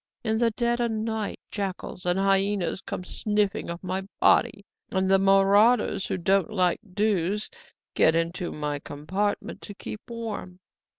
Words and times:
In 0.23 0.39
the 0.39 0.49
dead 0.49 0.81
o' 0.81 0.87
night 0.87 1.39
jackals 1.51 2.07
and 2.07 2.17
hyaenas 2.17 2.81
come 2.81 3.03
sniffing 3.03 3.69
of 3.69 3.83
my 3.83 4.01
body; 4.19 4.65
and 4.91 5.07
the 5.07 5.19
marauders 5.19 6.07
who 6.07 6.17
don't 6.17 6.49
like 6.49 6.79
dews 6.95 7.51
get 7.93 8.15
into 8.15 8.51
my 8.51 8.79
compartment 8.79 9.61
to 9.61 9.75
keep 9.75 10.01
warm. 10.09 10.59